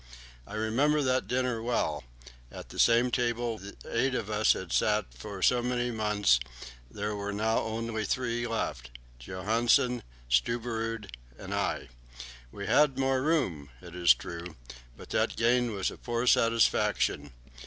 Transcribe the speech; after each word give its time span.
I 0.47 0.55
remember 0.55 1.03
that 1.03 1.27
dinner 1.27 1.61
well: 1.61 2.03
at 2.51 2.69
the 2.69 2.79
same 2.79 3.11
table 3.11 3.59
where 3.59 3.73
eight 3.87 4.15
of 4.15 4.31
us 4.31 4.53
had 4.53 4.73
sat 4.73 5.13
for 5.13 5.43
so 5.43 5.61
many 5.61 5.91
months, 5.91 6.39
there 6.89 7.15
were 7.15 7.31
now 7.31 7.59
only 7.59 8.03
three 8.03 8.47
left 8.47 8.89
Johansen, 9.19 10.01
Stubberud, 10.27 11.11
and 11.37 11.53
I. 11.53 11.89
We 12.51 12.65
had 12.65 12.97
more 12.97 13.21
room, 13.21 13.69
it 13.79 13.93
is 13.93 14.15
true, 14.15 14.55
but 14.97 15.11
that 15.11 15.35
gain 15.35 15.71
was 15.71 15.91
a 15.91 15.97
poor 15.97 16.25
satisfaction. 16.25 17.31